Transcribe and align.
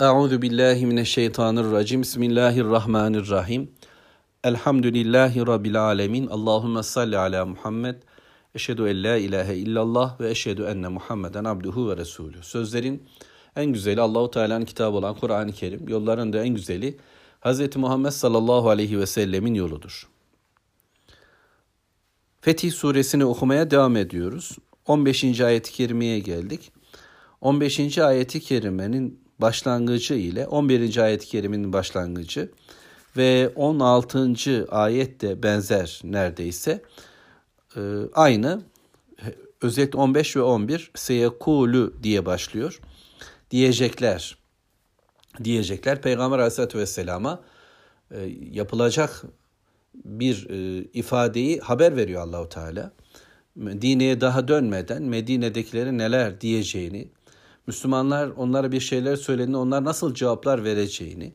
Euzu 0.00 0.42
billahi 0.42 0.86
mineşşeytanirracim. 0.86 2.02
Bismillahirrahmanirrahim. 2.02 3.70
Elhamdülillahi 4.44 5.46
rabbil 5.46 5.82
alamin. 5.84 6.26
Allahumme 6.26 6.82
salli 6.82 7.18
ala 7.18 7.46
Muhammed. 7.46 7.94
Eşhedü 8.54 8.88
en 8.88 9.04
la 9.04 9.16
ilahe 9.16 9.56
illallah 9.56 10.20
ve 10.20 10.30
eşhedü 10.30 10.62
enne 10.62 10.88
Muhammeden 10.88 11.44
abduhu 11.44 11.90
ve 11.90 11.96
resulü. 11.96 12.42
Sözlerin 12.42 13.02
en 13.56 13.66
güzeli 13.72 14.00
Allahu 14.00 14.30
Teala'nın 14.30 14.64
kitabı 14.64 14.96
olan 14.96 15.14
Kur'an-ı 15.14 15.52
Kerim. 15.52 15.88
Yolların 15.88 16.32
da 16.32 16.44
en 16.44 16.54
güzeli 16.54 16.96
Hz. 17.40 17.76
Muhammed 17.76 18.10
sallallahu 18.10 18.70
aleyhi 18.70 18.98
ve 18.98 19.06
sellemin 19.06 19.54
yoludur. 19.54 20.08
Fetih 22.40 22.72
suresini 22.72 23.24
okumaya 23.24 23.70
devam 23.70 23.96
ediyoruz. 23.96 24.56
15. 24.86 25.40
ayet-i 25.40 25.72
kerimeye 25.72 26.18
geldik. 26.18 26.72
15. 27.40 27.98
ayeti 27.98 28.40
kerimenin 28.40 29.27
başlangıcı 29.38 30.14
ile 30.14 30.46
11. 30.46 30.96
ayet-i 30.96 31.26
kerimenin 31.26 31.72
başlangıcı 31.72 32.50
ve 33.16 33.52
16. 33.56 34.66
ayet 34.68 35.20
de 35.20 35.42
benzer 35.42 36.00
neredeyse. 36.04 36.82
Ee, 37.76 37.80
aynı. 38.14 38.62
Özellikle 39.62 39.98
15 39.98 40.36
ve 40.36 40.42
11 40.42 40.90
seyekulu 40.94 41.94
diye 42.02 42.26
başlıyor. 42.26 42.80
Diyecekler. 43.50 44.38
Diyecekler. 45.44 46.02
Peygamber 46.02 46.38
Aleyhisselatü 46.38 46.78
Vesselam'a 46.78 47.40
e, 48.10 48.20
yapılacak 48.52 49.22
bir 49.94 50.46
e, 50.50 50.84
ifadeyi 50.92 51.60
haber 51.60 51.96
veriyor 51.96 52.22
Allahu 52.22 52.48
Teala. 52.48 52.92
Medine'ye 53.54 54.20
daha 54.20 54.48
dönmeden 54.48 55.02
Medine'dekilerin 55.02 55.98
neler 55.98 56.40
diyeceğini, 56.40 57.08
Müslümanlar 57.68 58.28
onlara 58.28 58.72
bir 58.72 58.80
şeyler 58.80 59.16
söylediğinde 59.16 59.56
onlar 59.56 59.84
nasıl 59.84 60.14
cevaplar 60.14 60.64
vereceğini, 60.64 61.32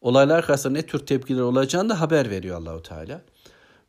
olaylar 0.00 0.46
karşısında 0.46 0.72
ne 0.72 0.82
tür 0.82 0.98
tepkiler 0.98 1.40
olacağını 1.40 1.88
da 1.88 2.00
haber 2.00 2.30
veriyor 2.30 2.56
Allahu 2.56 2.82
Teala. 2.82 3.22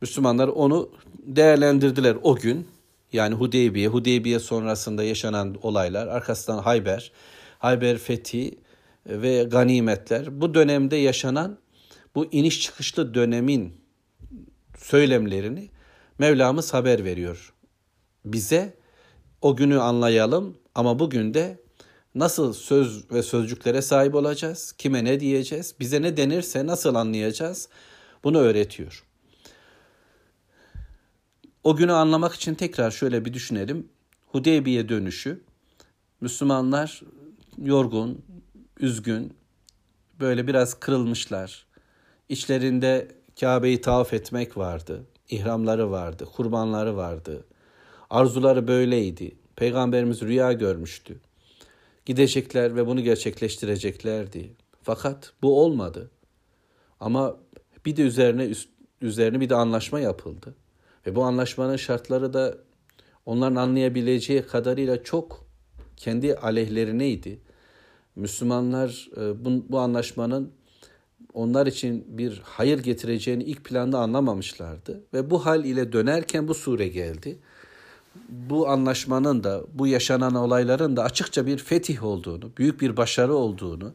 Müslümanlar 0.02 0.47
onu 0.47 0.89
değerlendirdiler 1.17 2.17
o 2.23 2.36
gün. 2.36 2.67
Yani 3.14 3.36
Hudeybiye, 3.36 3.88
Hudeybiye 3.88 4.39
sonrasında 4.39 5.03
yaşanan 5.03 5.55
olaylar, 5.61 6.08
arkasından 6.08 6.58
Hayber, 6.58 7.11
Hayber 7.59 7.97
fethi 7.97 8.58
ve 9.05 9.44
ganimetler. 9.44 10.42
Bu 10.42 10.53
dönemde 10.53 10.95
yaşanan 10.95 11.58
bu 12.16 12.25
iniş 12.31 12.61
çıkışlı 12.61 13.14
dönemin 13.14 13.73
söylemlerini 14.77 15.69
Mevlamız 16.19 16.73
haber 16.73 17.03
veriyor. 17.03 17.53
Bize 18.25 18.73
o 19.42 19.55
günü 19.55 19.80
anlayalım 19.80 20.58
ama 20.75 20.99
bugün 20.99 21.33
de 21.33 21.69
nasıl 22.15 22.53
söz 22.53 23.11
ve 23.11 23.23
sözcüklere 23.23 23.81
sahip 23.81 24.15
olacağız? 24.15 24.71
Kime 24.71 25.03
ne 25.03 25.19
diyeceğiz? 25.19 25.75
Bize 25.79 26.02
ne 26.02 26.17
denirse 26.17 26.65
nasıl 26.65 26.95
anlayacağız? 26.95 27.69
Bunu 28.23 28.38
öğretiyor. 28.38 29.05
O 31.63 31.75
günü 31.75 31.91
anlamak 31.91 32.35
için 32.35 32.55
tekrar 32.55 32.91
şöyle 32.91 33.25
bir 33.25 33.33
düşünelim. 33.33 33.89
Hudeybiye 34.25 34.89
dönüşü. 34.89 35.41
Müslümanlar 36.21 37.02
yorgun, 37.57 38.25
üzgün, 38.80 39.33
böyle 40.19 40.47
biraz 40.47 40.80
kırılmışlar. 40.80 41.65
İçlerinde 42.30 43.07
Kabe'yi 43.39 43.81
tavaf 43.81 44.13
etmek 44.13 44.57
vardı. 44.57 45.05
ihramları 45.30 45.91
vardı, 45.91 46.25
kurbanları 46.25 46.97
vardı. 46.97 47.45
Arzuları 48.09 48.67
böyleydi. 48.67 49.37
Peygamberimiz 49.55 50.21
rüya 50.21 50.53
görmüştü 50.53 51.19
gidecekler 52.09 52.75
ve 52.75 52.88
bunu 52.88 53.02
gerçekleştireceklerdi. 53.02 54.49
Fakat 54.83 55.33
bu 55.41 55.61
olmadı. 55.63 56.11
Ama 56.99 57.38
bir 57.85 57.97
de 57.97 58.02
üzerine 58.02 58.53
üzerine 59.02 59.39
bir 59.39 59.49
de 59.49 59.55
anlaşma 59.55 59.99
yapıldı. 59.99 60.55
Ve 61.05 61.15
bu 61.15 61.23
anlaşmanın 61.23 61.75
şartları 61.75 62.33
da 62.33 62.58
onların 63.25 63.55
anlayabileceği 63.55 64.42
kadarıyla 64.42 65.03
çok 65.03 65.45
kendi 65.98 66.36
aleyhlerineydi. 66.36 67.39
Müslümanlar 68.15 69.09
e, 69.17 69.45
bu, 69.45 69.65
bu 69.69 69.80
anlaşmanın 69.80 70.52
onlar 71.33 71.67
için 71.67 72.17
bir 72.17 72.42
hayır 72.43 72.80
getireceğini 72.80 73.43
ilk 73.43 73.65
planda 73.65 73.99
anlamamışlardı. 73.99 75.03
Ve 75.14 75.30
bu 75.30 75.45
hal 75.45 75.65
ile 75.65 75.92
dönerken 75.92 76.48
bu 76.48 76.53
sure 76.53 76.87
geldi 76.87 77.39
bu 78.30 78.70
anlaşmanın 78.70 79.43
da 79.43 79.61
bu 79.73 79.87
yaşanan 79.87 80.36
olayların 80.36 80.97
da 80.97 81.03
açıkça 81.03 81.45
bir 81.45 81.58
fetih 81.58 82.03
olduğunu, 82.03 82.52
büyük 82.58 82.81
bir 82.81 82.97
başarı 82.97 83.33
olduğunu, 83.33 83.93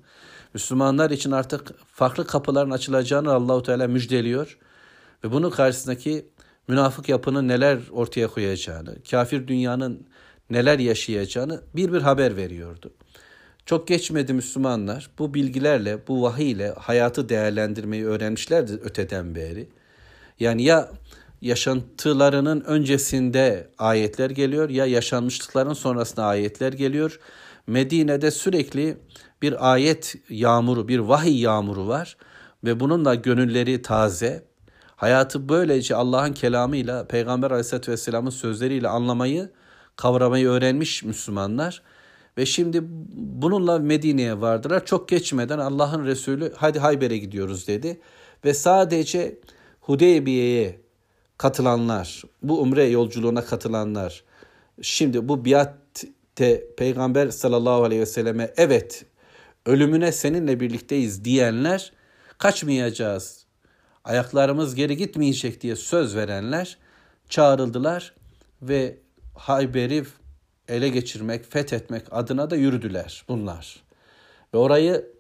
Müslümanlar 0.54 1.10
için 1.10 1.30
artık 1.30 1.75
farklı 1.86 2.26
kapıların 2.26 2.70
açılacağını 2.70 3.32
Allahu 3.32 3.62
Teala 3.62 3.88
müjdeliyor 3.88 4.58
ve 5.24 5.32
bunun 5.32 5.50
karşısındaki 5.50 6.26
münafık 6.69 7.08
yapının 7.08 7.48
neler 7.48 7.78
ortaya 7.92 8.28
koyacağını, 8.28 9.03
kafir 9.10 9.48
dünyanın 9.48 10.06
neler 10.50 10.78
yaşayacağını 10.78 11.60
bir 11.76 11.92
bir 11.92 12.03
haber 12.03 12.36
veriyordu. 12.36 12.92
Çok 13.66 13.88
geçmedi 13.88 14.32
Müslümanlar 14.32 15.10
bu 15.19 15.34
bilgilerle, 15.34 16.08
bu 16.08 16.22
vahiy 16.22 16.50
ile 16.50 16.70
hayatı 16.70 17.28
değerlendirmeyi 17.28 18.06
öğrenmişlerdi 18.06 18.72
öteden 18.72 19.34
beri. 19.34 19.69
Yani 20.41 20.62
ya 20.62 20.91
yaşantılarının 21.44 22.60
öncesinde 22.60 23.71
ayetler 23.78 24.31
geliyor 24.31 24.71
ya 24.71 24.87
yaşanmışlıkların 24.87 25.72
sonrasında 25.72 26.25
ayetler 26.25 26.72
geliyor. 26.72 27.21
Medine'de 27.66 28.31
sürekli 28.31 28.97
bir 29.43 29.72
ayet 29.72 30.15
yağmuru, 30.28 30.88
bir 30.88 30.99
vahiy 30.99 31.41
yağmuru 31.41 31.88
var 31.88 32.16
ve 32.65 32.81
bununla 32.81 33.15
gönülleri 33.15 33.83
taze. 33.83 34.44
Hayatı 34.97 35.49
böylece 35.49 35.97
Allah'ın 35.97 36.33
kelamıyla, 36.33 37.06
Peygamber 37.06 37.50
Aleyhisselatü 37.50 37.93
Vesselam'ın 37.93 38.31
sözleriyle 38.31 38.88
anlamayı, 38.88 39.50
kavramayı 39.97 40.49
öğrenmiş 40.49 41.03
Müslümanlar. 41.03 41.83
Ve 42.38 42.47
şimdi 42.47 42.83
bununla 43.15 43.78
Medine'ye 43.78 44.41
vardılar. 44.41 44.87
Çok 44.87 45.09
geçmeden 45.09 45.59
Allah'ın 45.59 46.04
Resulü 46.04 46.53
hadi 46.56 46.78
Hayber'e 46.78 47.19
gidiyoruz 47.19 47.69
dedi. 47.69 48.00
Ve 48.44 48.54
sadece 48.54 49.38
Hudeybiye'ye 49.81 50.84
katılanlar, 51.39 52.22
bu 52.43 52.61
umre 52.61 52.84
yolculuğuna 52.84 53.45
katılanlar, 53.45 54.25
şimdi 54.83 55.28
bu 55.28 55.45
biatte 55.45 56.75
Peygamber 56.77 57.31
sallallahu 57.31 57.84
aleyhi 57.84 58.00
ve 58.00 58.06
selleme 58.06 58.53
evet 58.56 59.05
ölümüne 59.67 60.12
seninle 60.12 60.61
birlikteyiz 60.61 61.25
diyenler 61.25 61.93
kaçmayacağız, 62.39 63.45
ayaklarımız 64.05 64.75
geri 64.75 64.97
gitmeyecek 64.97 65.61
diye 65.61 65.77
söz 65.77 66.17
verenler 66.17 66.78
çağrıldılar 67.28 68.15
ve 68.62 68.99
Hayber'i 69.34 70.05
ele 70.69 70.89
geçirmek, 70.89 71.53
fethetmek 71.53 72.03
adına 72.11 72.51
da 72.51 72.56
yürüdüler 72.56 73.25
bunlar. 73.28 73.83
Ve 74.55 74.59
orayı 74.59 75.11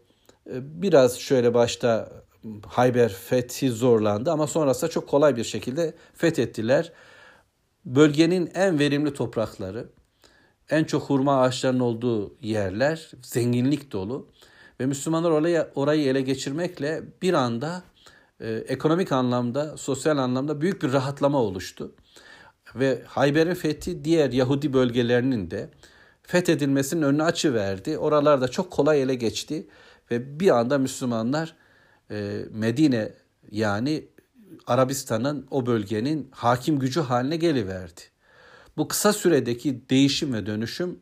e, 0.50 0.82
biraz 0.82 1.18
şöyle 1.18 1.54
başta 1.54 2.12
Hayber 2.66 3.12
fethi 3.12 3.70
zorlandı 3.70 4.32
ama 4.32 4.46
sonrasında 4.46 4.90
çok 4.90 5.08
kolay 5.08 5.36
bir 5.36 5.44
şekilde 5.44 5.94
fethettiler. 6.14 6.92
Bölgenin 7.84 8.50
en 8.54 8.78
verimli 8.78 9.14
toprakları, 9.14 9.88
en 10.70 10.84
çok 10.84 11.02
hurma 11.02 11.40
ağaçlarının 11.40 11.80
olduğu 11.80 12.34
yerler, 12.40 13.10
zenginlik 13.22 13.92
dolu 13.92 14.28
ve 14.80 14.86
Müslümanlar 14.86 15.30
oraya 15.30 15.70
orayı 15.74 16.08
ele 16.08 16.20
geçirmekle 16.20 17.02
bir 17.22 17.34
anda 17.34 17.82
e, 18.40 18.52
ekonomik 18.52 19.12
anlamda, 19.12 19.76
sosyal 19.76 20.18
anlamda 20.18 20.60
büyük 20.60 20.82
bir 20.82 20.92
rahatlama 20.92 21.42
oluştu. 21.42 21.94
Ve 22.74 23.02
Hayber'in 23.06 23.54
fethi 23.54 24.04
diğer 24.04 24.32
Yahudi 24.32 24.72
bölgelerinin 24.72 25.50
de 25.50 25.70
fethedilmesinin 26.22 27.02
önünü 27.02 27.22
açıverdi. 27.22 27.98
Oralarda 27.98 28.48
çok 28.48 28.70
kolay 28.70 29.02
ele 29.02 29.14
geçti 29.14 29.66
ve 30.10 30.40
bir 30.40 30.58
anda 30.58 30.78
Müslümanlar 30.78 31.54
e, 32.10 32.44
Medine 32.50 33.12
yani 33.50 34.08
Arabistan'ın 34.66 35.46
o 35.50 35.66
bölgenin 35.66 36.28
hakim 36.30 36.78
gücü 36.78 37.00
haline 37.00 37.36
geliverdi. 37.36 38.00
Bu 38.76 38.88
kısa 38.88 39.12
süredeki 39.12 39.90
değişim 39.90 40.32
ve 40.32 40.46
dönüşüm 40.46 41.00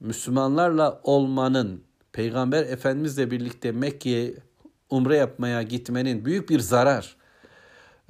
Müslümanlarla 0.00 1.00
olmanın, 1.02 1.84
Peygamber 2.12 2.62
Efendimizle 2.62 3.30
birlikte 3.30 3.72
Mekke'ye 3.72 4.34
umre 4.90 5.16
yapmaya 5.16 5.62
gitmenin 5.62 6.24
büyük 6.24 6.50
bir 6.50 6.60
zarar, 6.60 7.16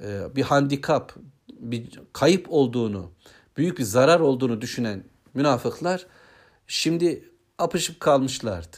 e, 0.01 0.35
bir 0.35 0.43
handikap, 0.43 1.15
bir 1.49 1.99
kayıp 2.13 2.45
olduğunu, 2.49 3.11
büyük 3.57 3.77
bir 3.77 3.83
zarar 3.83 4.19
olduğunu 4.19 4.61
düşünen 4.61 5.03
münafıklar 5.33 6.07
şimdi 6.67 7.29
apışıp 7.57 7.99
kalmışlardı. 7.99 8.77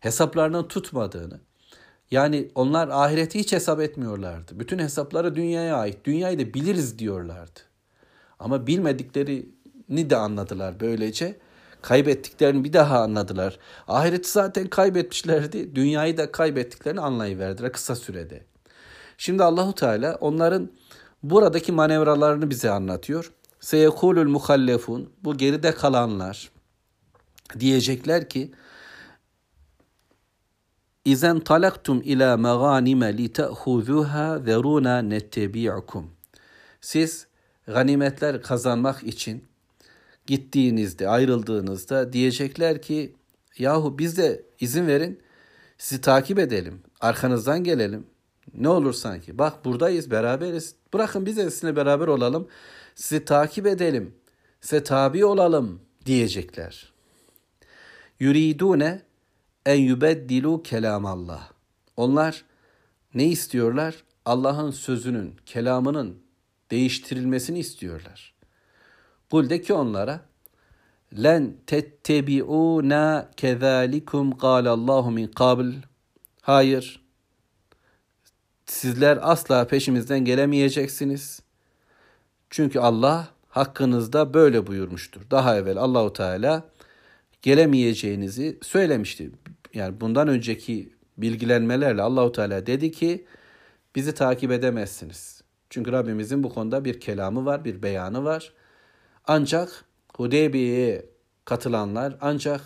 Hesaplarının 0.00 0.68
tutmadığını, 0.68 1.40
yani 2.10 2.48
onlar 2.54 2.88
ahireti 2.88 3.38
hiç 3.38 3.52
hesap 3.52 3.80
etmiyorlardı. 3.80 4.60
Bütün 4.60 4.78
hesapları 4.78 5.34
dünyaya 5.34 5.76
ait. 5.76 6.04
Dünyayı 6.04 6.38
da 6.38 6.54
biliriz 6.54 6.98
diyorlardı. 6.98 7.60
Ama 8.38 8.66
bilmediklerini 8.66 10.10
de 10.10 10.16
anladılar 10.16 10.80
böylece. 10.80 11.36
Kaybettiklerini 11.82 12.64
bir 12.64 12.72
daha 12.72 13.00
anladılar. 13.00 13.58
Ahireti 13.88 14.30
zaten 14.30 14.66
kaybetmişlerdi. 14.66 15.74
Dünyayı 15.74 16.16
da 16.16 16.32
kaybettiklerini 16.32 17.00
anlayıverdiler 17.00 17.72
kısa 17.72 17.96
sürede. 17.96 18.42
Şimdi 19.18 19.44
Allahu 19.44 19.74
Teala 19.74 20.14
onların 20.20 20.70
buradaki 21.22 21.72
manevralarını 21.72 22.50
bize 22.50 22.70
anlatıyor. 22.70 23.32
Seyekulul 23.60 24.28
muhallefun 24.28 25.10
bu 25.24 25.36
geride 25.36 25.74
kalanlar 25.74 26.50
diyecekler 27.60 28.28
ki 28.28 28.50
İzen 31.04 31.40
talaktum 31.40 32.02
ila 32.04 32.36
meganime 32.36 33.16
li 33.16 33.32
te'huzuha 33.32 34.38
zeruna 34.38 35.02
nettebi'ukum. 35.02 36.10
Siz 36.80 37.26
ganimetler 37.66 38.42
kazanmak 38.42 39.02
için 39.02 39.44
gittiğinizde, 40.26 41.08
ayrıldığınızda 41.08 42.12
diyecekler 42.12 42.82
ki 42.82 43.14
yahu 43.58 43.98
bize 43.98 44.42
izin 44.60 44.86
verin 44.86 45.20
sizi 45.78 46.00
takip 46.00 46.38
edelim, 46.38 46.82
arkanızdan 47.00 47.64
gelelim. 47.64 48.06
Ne 48.54 48.68
olur 48.68 48.92
sanki. 48.92 49.38
Bak 49.38 49.64
buradayız, 49.64 50.10
beraberiz. 50.10 50.74
Bırakın 50.94 51.26
biz 51.26 51.36
de 51.36 51.50
sizinle 51.50 51.76
beraber 51.76 52.06
olalım. 52.06 52.48
Sizi 52.94 53.24
takip 53.24 53.66
edelim. 53.66 54.14
Size 54.60 54.82
tabi 54.82 55.24
olalım 55.24 55.80
diyecekler. 56.06 56.92
Yuridune 58.20 59.02
en 59.66 59.78
yubeddilu 59.78 60.62
kelamallah. 60.62 61.48
Onlar 61.96 62.44
ne 63.14 63.26
istiyorlar? 63.26 64.04
Allah'ın 64.24 64.70
sözünün, 64.70 65.36
kelamının 65.46 66.22
değiştirilmesini 66.70 67.58
istiyorlar. 67.58 68.34
Kul 69.30 69.50
de 69.50 69.62
ki 69.62 69.72
onlara 69.72 70.20
len 71.22 71.56
tettebi'una 71.66 73.30
kezalikum 73.36 74.38
Allahu 74.42 75.10
min 75.10 75.26
qabl. 75.26 75.72
Hayır. 76.42 77.02
Sizler 78.66 79.18
asla 79.22 79.66
peşimizden 79.66 80.24
gelemeyeceksiniz. 80.24 81.42
Çünkü 82.50 82.78
Allah 82.78 83.28
hakkınızda 83.48 84.34
böyle 84.34 84.66
buyurmuştur. 84.66 85.30
Daha 85.30 85.56
evvel 85.56 85.78
Allahu 85.78 86.12
Teala 86.12 86.64
gelemeyeceğinizi 87.42 88.58
söylemişti. 88.62 89.30
Yani 89.74 90.00
bundan 90.00 90.28
önceki 90.28 90.92
bilgilenmelerle 91.18 92.02
Allahu 92.02 92.32
Teala 92.32 92.66
dedi 92.66 92.92
ki 92.92 93.26
bizi 93.96 94.14
takip 94.14 94.50
edemezsiniz. 94.50 95.42
Çünkü 95.70 95.92
Rabbimizin 95.92 96.42
bu 96.42 96.48
konuda 96.54 96.84
bir 96.84 97.00
kelamı 97.00 97.44
var, 97.44 97.64
bir 97.64 97.82
beyanı 97.82 98.24
var. 98.24 98.52
Ancak 99.26 99.84
Hudeybiye'ye 100.16 101.06
katılanlar 101.44 102.16
ancak 102.20 102.60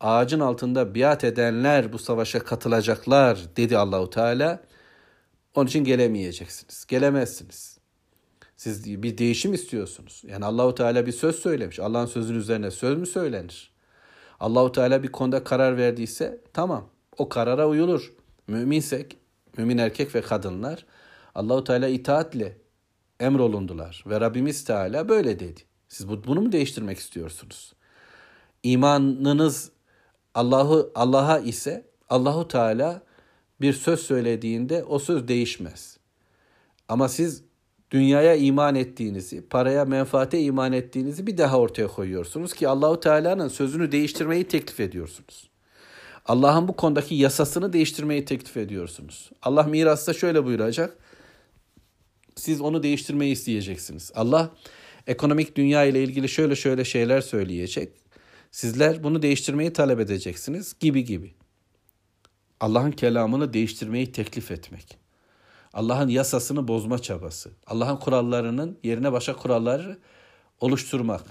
ağacın 0.00 0.40
altında 0.40 0.94
biat 0.94 1.24
edenler 1.24 1.92
bu 1.92 1.98
savaşa 1.98 2.38
katılacaklar 2.38 3.38
dedi 3.56 3.78
Allahu 3.78 4.10
Teala. 4.10 4.62
Onun 5.54 5.66
için 5.66 5.84
gelemeyeceksiniz. 5.84 6.84
Gelemezsiniz. 6.88 7.78
Siz 8.56 9.02
bir 9.02 9.18
değişim 9.18 9.54
istiyorsunuz. 9.54 10.22
Yani 10.26 10.44
Allahu 10.44 10.74
Teala 10.74 11.06
bir 11.06 11.12
söz 11.12 11.36
söylemiş. 11.36 11.80
Allah'ın 11.80 12.06
sözünün 12.06 12.38
üzerine 12.38 12.70
söz 12.70 12.98
mü 12.98 13.06
söylenir? 13.06 13.73
Allahu 14.40 14.72
Teala 14.72 15.02
bir 15.02 15.12
konuda 15.12 15.44
karar 15.44 15.76
verdiyse 15.76 16.40
tamam 16.52 16.88
o 17.18 17.28
karara 17.28 17.68
uyulur. 17.68 18.12
Müminsek, 18.46 19.16
mümin 19.56 19.78
erkek 19.78 20.14
ve 20.14 20.20
kadınlar 20.20 20.86
Allahu 21.34 21.64
Teala 21.64 21.88
itaatle 21.88 22.56
emrolundular 23.20 24.04
ve 24.06 24.20
Rabbimiz 24.20 24.64
Teala 24.64 25.08
böyle 25.08 25.40
dedi. 25.40 25.60
Siz 25.88 26.08
bunu 26.08 26.40
mu 26.40 26.52
değiştirmek 26.52 26.98
istiyorsunuz? 26.98 27.72
İmanınız 28.62 29.70
Allah'ı 30.34 30.90
Allah'a 30.94 31.38
ise 31.38 31.86
Allahu 32.08 32.48
Teala 32.48 33.02
bir 33.60 33.72
söz 33.72 34.00
söylediğinde 34.00 34.84
o 34.84 34.98
söz 34.98 35.28
değişmez. 35.28 35.98
Ama 36.88 37.08
siz 37.08 37.44
dünyaya 37.94 38.34
iman 38.34 38.74
ettiğinizi, 38.74 39.48
paraya, 39.48 39.84
menfaate 39.84 40.40
iman 40.40 40.72
ettiğinizi 40.72 41.26
bir 41.26 41.38
daha 41.38 41.58
ortaya 41.58 41.88
koyuyorsunuz 41.88 42.52
ki 42.52 42.68
Allahu 42.68 43.00
Teala'nın 43.00 43.48
sözünü 43.48 43.92
değiştirmeyi 43.92 44.44
teklif 44.44 44.80
ediyorsunuz. 44.80 45.50
Allah'ın 46.26 46.68
bu 46.68 46.76
konudaki 46.76 47.14
yasasını 47.14 47.72
değiştirmeyi 47.72 48.24
teklif 48.24 48.56
ediyorsunuz. 48.56 49.30
Allah 49.42 49.62
mirasta 49.62 50.12
şöyle 50.12 50.44
buyuracak. 50.44 50.96
Siz 52.36 52.60
onu 52.60 52.82
değiştirmeyi 52.82 53.32
isteyeceksiniz. 53.32 54.12
Allah 54.14 54.50
ekonomik 55.06 55.56
dünya 55.56 55.84
ile 55.84 56.02
ilgili 56.02 56.28
şöyle 56.28 56.56
şöyle 56.56 56.84
şeyler 56.84 57.20
söyleyecek. 57.20 57.92
Sizler 58.50 59.04
bunu 59.04 59.22
değiştirmeyi 59.22 59.72
talep 59.72 60.00
edeceksiniz 60.00 60.74
gibi 60.80 61.04
gibi. 61.04 61.34
Allah'ın 62.60 62.92
kelamını 62.92 63.52
değiştirmeyi 63.52 64.12
teklif 64.12 64.50
etmek. 64.50 65.03
Allah'ın 65.74 66.08
yasasını 66.08 66.68
bozma 66.68 66.98
çabası. 66.98 67.50
Allah'ın 67.66 67.96
kurallarının 67.96 68.78
yerine 68.82 69.12
başka 69.12 69.36
kuralları 69.36 69.98
oluşturmak. 70.60 71.22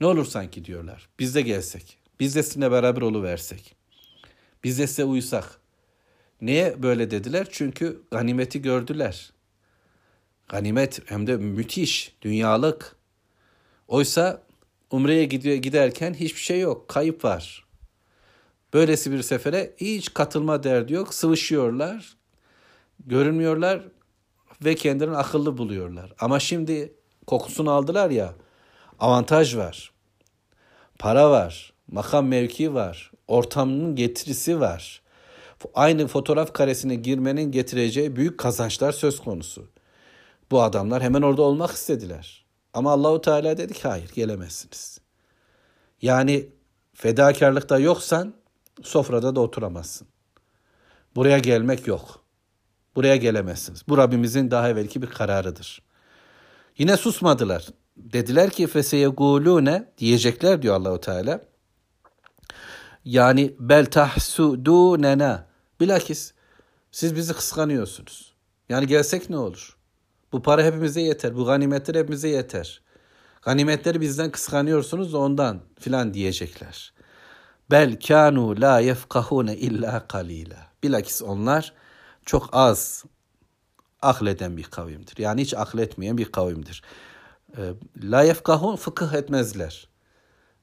Ne 0.00 0.06
olur 0.06 0.24
sanki 0.24 0.64
diyorlar. 0.64 1.08
Biz 1.18 1.34
de 1.34 1.42
gelsek. 1.42 1.98
Biz 2.20 2.36
de 2.36 2.42
sizinle 2.42 2.70
beraber 2.70 3.02
oluversek. 3.02 3.74
Biz 4.64 4.78
de 4.78 4.86
size 4.86 5.04
uysak. 5.04 5.60
Niye 6.40 6.82
böyle 6.82 7.10
dediler? 7.10 7.48
Çünkü 7.50 8.02
ganimeti 8.10 8.62
gördüler. 8.62 9.32
Ganimet 10.48 11.10
hem 11.10 11.26
de 11.26 11.36
müthiş, 11.36 12.16
dünyalık. 12.22 12.96
Oysa 13.88 14.42
Umre'ye 14.90 15.24
gidiyor 15.24 15.56
giderken 15.56 16.14
hiçbir 16.14 16.40
şey 16.40 16.60
yok, 16.60 16.88
kayıp 16.88 17.24
var. 17.24 17.64
Böylesi 18.74 19.12
bir 19.12 19.22
sefere 19.22 19.74
hiç 19.76 20.14
katılma 20.14 20.62
derdi 20.62 20.92
yok, 20.92 21.14
sıvışıyorlar, 21.14 22.16
görünmüyorlar 23.06 23.82
ve 24.64 24.74
kendilerini 24.74 25.16
akıllı 25.16 25.58
buluyorlar. 25.58 26.12
Ama 26.20 26.40
şimdi 26.40 26.94
kokusunu 27.26 27.70
aldılar 27.70 28.10
ya, 28.10 28.34
avantaj 28.98 29.56
var, 29.56 29.92
para 30.98 31.30
var, 31.30 31.72
makam 31.88 32.26
mevki 32.26 32.74
var, 32.74 33.10
ortamının 33.28 33.96
getirisi 33.96 34.60
var. 34.60 35.02
Aynı 35.74 36.06
fotoğraf 36.06 36.52
karesine 36.52 36.94
girmenin 36.94 37.52
getireceği 37.52 38.16
büyük 38.16 38.38
kazançlar 38.38 38.92
söz 38.92 39.20
konusu. 39.20 39.68
Bu 40.50 40.62
adamlar 40.62 41.02
hemen 41.02 41.22
orada 41.22 41.42
olmak 41.42 41.70
istediler. 41.70 42.44
Ama 42.74 42.92
Allahu 42.92 43.20
Teala 43.20 43.58
dedi 43.58 43.74
ki 43.74 43.88
hayır 43.88 44.10
gelemezsiniz. 44.14 45.00
Yani 46.02 46.48
fedakarlıkta 46.94 47.78
yoksan 47.78 48.34
sofrada 48.82 49.36
da 49.36 49.40
oturamazsın. 49.40 50.08
Buraya 51.16 51.38
gelmek 51.38 51.86
yok. 51.86 52.21
Buraya 52.96 53.16
gelemezsiniz. 53.16 53.82
Bu 53.88 53.98
Rabbimizin 53.98 54.50
daha 54.50 54.68
evvelki 54.68 55.02
bir 55.02 55.06
kararıdır. 55.06 55.82
Yine 56.78 56.96
susmadılar. 56.96 57.66
Dediler 57.96 58.50
ki 58.50 58.66
feseyegulune 58.66 59.92
diyecekler 59.98 60.62
diyor 60.62 60.74
Allahu 60.74 61.00
Teala. 61.00 61.40
Yani 63.04 63.54
bel 63.58 63.86
tahsudunena. 63.86 65.46
Bilakis 65.80 66.32
siz 66.90 67.16
bizi 67.16 67.32
kıskanıyorsunuz. 67.32 68.32
Yani 68.68 68.86
gelsek 68.86 69.30
ne 69.30 69.36
olur? 69.36 69.76
Bu 70.32 70.42
para 70.42 70.64
hepimize 70.64 71.00
yeter. 71.00 71.36
Bu 71.36 71.44
ganimetler 71.44 71.94
hepimize 71.94 72.28
yeter. 72.28 72.82
Ganimetleri 73.42 74.00
bizden 74.00 74.30
kıskanıyorsunuz 74.30 75.12
da 75.12 75.18
ondan 75.18 75.60
filan 75.80 76.14
diyecekler. 76.14 76.92
Bel 77.70 78.00
kanu 78.00 78.60
la 78.60 78.80
yefkahune 78.80 79.56
illa 79.56 80.06
kalila. 80.08 80.56
Bilakis 80.82 81.22
onlar 81.22 81.72
çok 82.26 82.48
az 82.52 83.04
akleden 84.02 84.56
bir 84.56 84.64
kavimdir. 84.64 85.18
Yani 85.18 85.40
hiç 85.40 85.54
akletmeyen 85.54 86.18
bir 86.18 86.32
kavimdir. 86.32 86.82
Ee, 87.56 87.60
la 88.02 88.22
yefkahun 88.22 88.76
fıkıh 88.76 89.12
etmezler. 89.12 89.88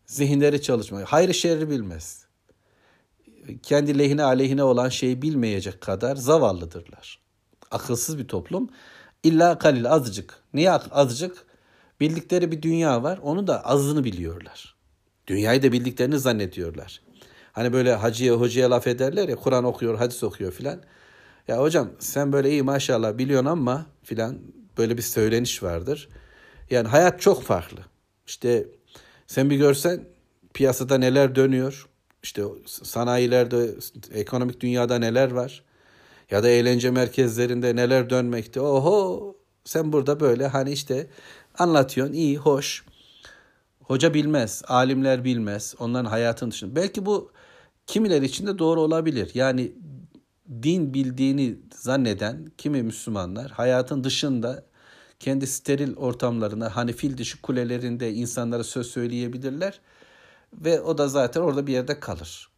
Zihinleri 0.06 0.62
çalışmıyor. 0.62 1.08
Hayır 1.08 1.34
şerri 1.34 1.70
bilmez. 1.70 2.26
Kendi 3.64 4.00
lehine 4.00 4.24
aleyhine 4.24 4.64
olan 4.64 4.90
şeyi 4.90 5.22
bilmeyecek 5.22 5.82
kadar 5.82 6.16
zavallıdırlar. 6.16 7.20
Akılsız 7.72 8.18
bir 8.18 8.28
toplum. 8.28 8.70
İlla 9.24 9.58
kalil 9.58 9.92
azıcık. 9.92 10.44
Niye 10.54 10.72
azıcık? 10.72 11.46
Bildikleri 12.00 12.52
bir 12.52 12.62
dünya 12.62 13.04
var. 13.04 13.20
Onu 13.24 13.48
da 13.48 13.66
azını 13.66 14.04
biliyorlar. 14.04 14.76
Dünyayı 15.28 15.64
da 15.64 15.72
bildiklerini 15.72 16.20
zannediyorlar. 16.20 17.02
Hani 17.52 17.74
böyle 17.74 17.96
hacıya 17.96 18.34
hocaya 18.34 18.72
laf 18.72 18.88
ederler 18.88 19.30
ya 19.30 19.36
Kur'an 19.36 19.64
okuyor, 19.64 19.98
hadis 19.98 20.24
okuyor 20.24 20.52
filan. 20.52 20.82
Ya 21.50 21.60
hocam 21.62 21.90
sen 22.00 22.34
böyle 22.34 22.50
iyi 22.50 22.64
maşallah 22.64 23.18
biliyorsun 23.18 23.46
ama 23.46 23.86
filan 24.04 24.38
böyle 24.78 24.98
bir 24.98 25.02
söyleniş 25.02 25.64
vardır. 25.64 26.10
Yani 26.70 26.88
hayat 26.88 27.22
çok 27.22 27.44
farklı. 27.44 27.80
İşte 28.28 28.68
sen 29.28 29.50
bir 29.50 29.58
görsen 29.58 30.04
piyasada 30.54 30.98
neler 30.98 31.36
dönüyor. 31.36 31.88
İşte 32.24 32.44
sanayilerde, 32.66 33.76
ekonomik 34.14 34.62
dünyada 34.62 35.00
neler 35.00 35.32
var 35.32 35.64
ya 36.32 36.44
da 36.44 36.50
eğlence 36.50 36.92
merkezlerinde 36.92 37.76
neler 37.76 38.10
dönmekte. 38.10 38.62
Oho 38.62 39.36
sen 39.66 39.94
burada 39.94 40.20
böyle 40.20 40.48
hani 40.48 40.72
işte 40.72 41.08
anlatıyorsun 41.58 42.14
iyi 42.14 42.38
hoş. 42.38 42.86
Hoca 43.84 44.14
bilmez, 44.14 44.62
alimler 44.68 45.24
bilmez, 45.24 45.76
onların 45.80 46.10
hayatın 46.10 46.52
dışında. 46.52 46.76
Belki 46.76 47.06
bu 47.06 47.32
kimileri 47.88 48.26
için 48.26 48.48
de 48.48 48.60
doğru 48.60 48.82
olabilir. 48.82 49.32
Yani 49.34 49.72
din 50.64 50.94
bildiğini 50.94 51.60
zanneden 51.76 52.52
kimi 52.58 52.84
Müslümanlar 52.84 53.52
hayatın 53.52 54.04
dışında 54.04 54.66
kendi 55.20 55.48
steril 55.48 55.96
ortamlarına 55.96 56.76
hani 56.76 56.94
fil 56.94 57.18
dişi 57.18 57.42
kulelerinde 57.42 58.14
insanlara 58.14 58.64
söz 58.64 58.88
söyleyebilirler 58.88 59.80
ve 60.54 60.82
o 60.82 60.98
da 60.98 61.08
zaten 61.08 61.42
orada 61.42 61.68
bir 61.68 61.74
yerde 61.74 62.00
kalır. 62.00 62.50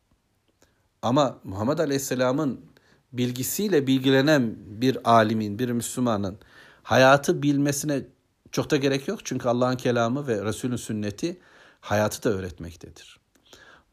Ama 1.01 1.37
Muhammed 1.43 1.79
Aleyhisselam'ın 1.79 2.61
bilgisiyle 3.13 3.87
bilgilenen 3.87 4.55
bir 4.57 5.11
alimin, 5.11 5.59
bir 5.59 5.69
Müslümanın 5.69 6.37
hayatı 6.83 7.43
bilmesine 7.43 8.03
çok 8.51 8.71
da 8.71 8.77
gerek 8.77 9.07
yok. 9.07 9.19
Çünkü 9.23 9.49
Allah'ın 9.49 9.75
kelamı 9.75 10.27
ve 10.27 10.45
Resulün 10.45 10.75
sünneti 10.75 11.39
hayatı 11.81 12.23
da 12.23 12.29
öğretmektedir. 12.29 13.19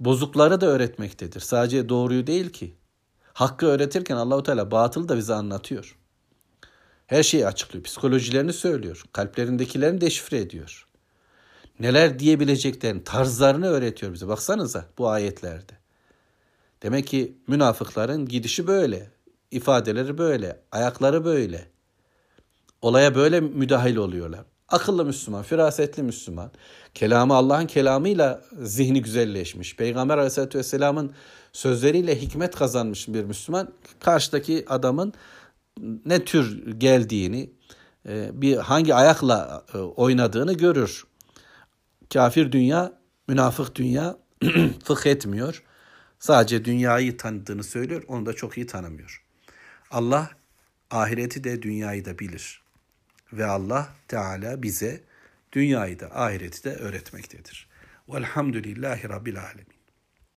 Bozukları 0.00 0.61
da 0.61 0.67
öğretmektedir. 0.67 1.40
Sadece 1.40 1.88
doğruyu 1.88 2.26
değil 2.26 2.50
ki. 2.50 2.75
Hakkı 3.38 3.66
öğretirken 3.66 4.16
Allahu 4.16 4.42
Teala 4.42 4.71
batılı 4.71 5.09
da 5.09 5.16
bize 5.16 5.35
anlatıyor. 5.35 5.97
Her 7.07 7.23
şeyi 7.23 7.47
açıklıyor. 7.47 7.85
Psikolojilerini 7.85 8.52
söylüyor. 8.52 9.04
Kalplerindekilerini 9.12 10.00
deşifre 10.00 10.38
ediyor. 10.38 10.87
Neler 11.80 12.18
diyebileceklerini, 12.18 13.04
tarzlarını 13.04 13.66
öğretiyor 13.66 14.12
bize. 14.12 14.28
Baksanıza 14.28 14.85
bu 14.99 15.09
ayetlerde. 15.09 15.73
Demek 16.83 17.07
ki 17.07 17.37
münafıkların 17.47 18.26
gidişi 18.26 18.66
böyle. 18.66 19.11
ifadeleri 19.50 20.18
böyle. 20.18 20.61
Ayakları 20.73 21.25
böyle. 21.25 21.68
Olaya 22.83 23.14
böyle 23.14 23.40
müdahil 23.40 23.97
oluyorlar. 23.97 24.45
Akıllı 24.68 25.04
Müslüman, 25.04 25.42
firasetli 25.42 26.02
Müslüman. 26.02 26.50
Kelamı 26.95 27.35
Allah'ın 27.35 27.66
kelamıyla 27.66 28.42
zihni 28.62 29.02
güzelleşmiş. 29.02 29.76
Peygamber 29.76 30.18
Aleyhisselatü 30.18 30.59
Vesselam'ın 30.59 31.12
sözleriyle 31.59 32.21
hikmet 32.21 32.57
kazanmış 32.57 33.09
bir 33.09 33.25
Müslüman. 33.25 33.73
Karşıdaki 34.00 34.65
adamın 34.69 35.15
ne 36.05 36.25
tür 36.25 36.71
geldiğini, 36.79 37.50
e, 38.09 38.31
bir 38.43 38.57
hangi 38.57 38.95
ayakla 38.95 39.65
e, 39.75 39.79
oynadığını 39.79 40.53
görür. 40.53 41.05
Kafir 42.12 42.53
dünya, 42.53 42.93
münafık 43.29 43.75
dünya 43.75 44.17
fıkh 44.85 45.07
etmiyor. 45.07 45.62
Sadece 46.19 46.65
dünyayı 46.65 47.17
tanıdığını 47.17 47.65
söylüyor, 47.65 48.03
onu 48.09 48.27
da 48.27 48.33
çok 48.33 48.57
iyi 48.57 48.67
tanımıyor. 48.67 49.25
Allah 49.91 50.31
ahireti 50.91 51.45
de 51.45 51.62
dünyayı 51.62 52.05
da 52.05 52.19
bilir. 52.19 52.62
Ve 53.33 53.47
Allah 53.47 53.88
Teala 54.09 54.62
bize 54.62 55.05
dünyayı 55.53 56.00
da 56.00 56.21
ahireti 56.21 56.65
de 56.65 56.75
öğretmektedir. 56.75 57.69
Velhamdülillahi 58.09 59.09
Rabbil 59.09 59.41
Alemin. 59.41 59.77